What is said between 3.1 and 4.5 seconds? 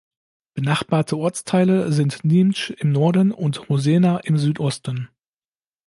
und Hosena im